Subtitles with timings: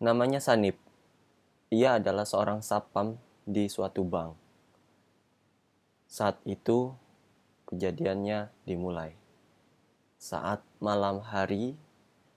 [0.00, 0.80] Namanya Sanip.
[1.68, 4.32] Ia adalah seorang sapam di suatu bank.
[6.08, 6.96] Saat itu
[7.68, 9.12] kejadiannya dimulai.
[10.16, 11.76] Saat malam hari,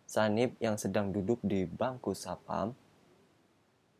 [0.04, 2.76] Sanip yang sedang duduk di bangku sapam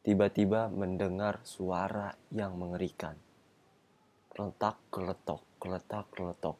[0.04, 3.16] tiba-tiba mendengar suara yang mengerikan.
[4.27, 6.59] Keletak, keletok, keletak, keletok.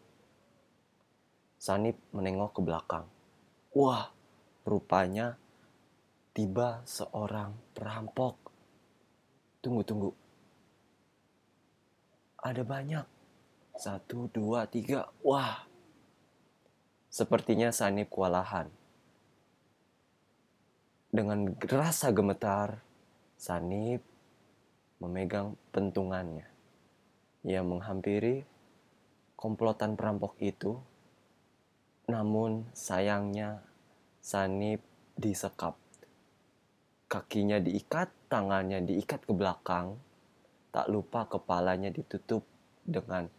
[1.60, 3.12] Sanip menengok ke belakang.
[3.76, 4.08] Wah,
[4.64, 5.36] rupanya
[6.34, 8.36] tiba seorang perampok.
[9.62, 10.12] Tunggu, tunggu.
[12.42, 13.06] Ada banyak.
[13.78, 15.14] Satu, dua, tiga.
[15.22, 15.70] Wah.
[17.14, 18.68] Sepertinya Sanip kewalahan.
[21.14, 22.82] Dengan rasa gemetar,
[23.38, 24.02] Sanip
[24.98, 26.50] memegang pentungannya.
[27.46, 28.42] Ia menghampiri
[29.38, 30.82] komplotan perampok itu.
[32.10, 33.62] Namun sayangnya
[34.18, 34.82] Sanip
[35.14, 35.83] disekap
[37.14, 40.02] kakinya diikat, tangannya diikat ke belakang,
[40.74, 42.42] tak lupa kepalanya ditutup
[42.82, 43.30] dengan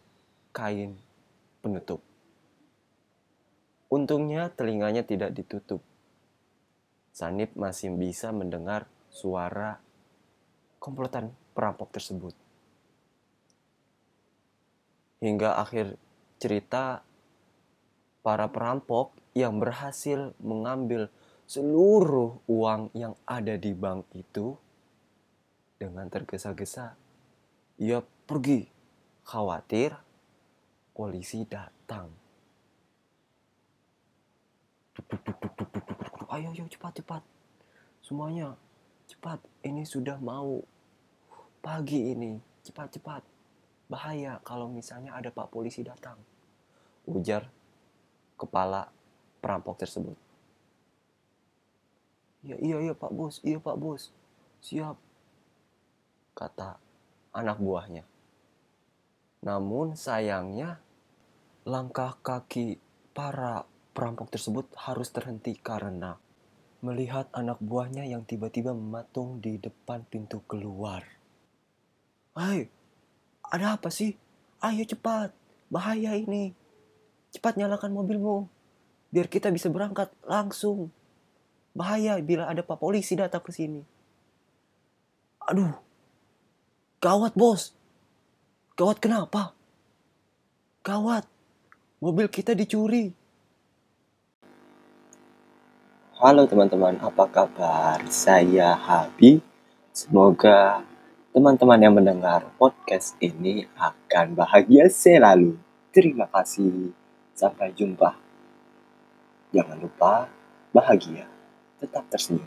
[0.55, 0.95] kain
[1.59, 1.99] penutup.
[3.91, 5.83] Untungnya telinganya tidak ditutup.
[7.11, 9.83] Sanip masih bisa mendengar suara
[10.79, 12.31] komplotan perampok tersebut.
[15.19, 15.99] Hingga akhir
[16.39, 17.03] cerita,
[18.23, 21.11] para perampok yang berhasil mengambil
[21.45, 24.57] seluruh uang yang ada di bank itu
[25.77, 26.97] dengan tergesa-gesa
[27.77, 28.71] ia pergi.
[29.25, 29.89] Khawatir
[30.93, 32.13] polisi datang.
[36.29, 37.23] Ayo ayo cepat cepat.
[38.05, 38.53] Semuanya
[39.09, 39.41] cepat.
[39.65, 40.61] Ini sudah mau
[41.65, 42.37] pagi ini.
[42.61, 43.25] Cepat cepat.
[43.89, 46.21] Bahaya kalau misalnya ada pak polisi datang.
[47.09, 47.49] Ujar
[48.37, 48.93] kepala
[49.41, 50.24] perampok tersebut
[52.45, 54.13] Ya, iya, iya Pak Bos, iya Pak Bos.
[54.61, 54.93] Siap.
[56.37, 56.77] Kata
[57.33, 58.05] anak buahnya.
[59.41, 60.77] Namun sayangnya
[61.65, 62.77] langkah kaki
[63.17, 63.65] para
[63.97, 66.21] perampok tersebut harus terhenti karena
[66.85, 71.01] melihat anak buahnya yang tiba-tiba mematung di depan pintu keluar.
[72.37, 72.69] Hai,
[73.41, 74.13] ada apa sih?
[74.61, 75.33] Ayo cepat,
[75.73, 76.53] bahaya ini.
[77.33, 78.45] Cepat nyalakan mobilmu,
[79.09, 80.93] biar kita bisa berangkat langsung.
[81.75, 83.83] Bahaya bila ada pak polisi datang ke sini.
[85.43, 85.75] Aduh,
[87.03, 87.75] gawat bos.
[88.79, 89.51] Gawat kenapa?
[90.87, 91.27] Gawat,
[91.99, 93.11] mobil kita dicuri.
[96.15, 97.99] Halo teman-teman, apa kabar?
[98.07, 99.43] Saya Habi.
[99.91, 100.79] Semoga
[101.35, 105.59] teman-teman yang mendengar podcast ini akan bahagia selalu.
[105.91, 106.95] Terima kasih.
[107.35, 108.15] Sampai jumpa.
[109.51, 110.31] Jangan lupa
[110.71, 111.34] bahagia
[111.81, 112.39] да там даже